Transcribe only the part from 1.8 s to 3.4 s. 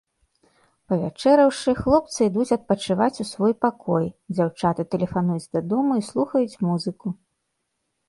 хлопцы ідуць адпачываць у